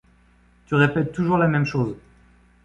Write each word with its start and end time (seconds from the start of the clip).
Tu 0.65 0.73
répètes 0.73 1.11
toujours 1.11 1.37
la 1.37 1.47
même 1.47 1.65
chose. 1.67 1.95